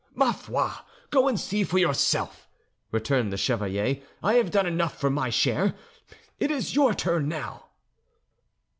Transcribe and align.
"'Ma 0.15 0.31
foi', 0.31 0.81
go 1.11 1.27
and 1.27 1.39
see 1.39 1.63
for 1.63 1.77
yourself," 1.77 2.49
returned 2.91 3.31
the 3.31 3.37
chevalier. 3.37 4.01
"I 4.23 4.33
have 4.33 4.49
done 4.49 4.65
enough 4.65 4.99
for 4.99 5.11
my 5.11 5.29
share; 5.29 5.75
it 6.39 6.49
is 6.49 6.73
your 6.73 6.95
turn 6.95 7.27
now." 7.29 7.67